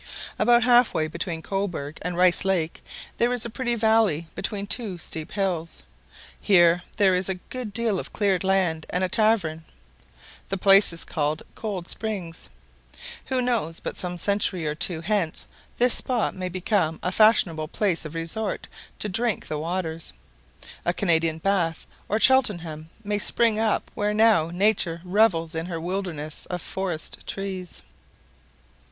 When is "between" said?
1.07-1.43, 4.33-4.65